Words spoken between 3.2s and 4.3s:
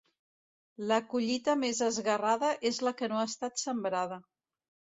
ha estat sembrada.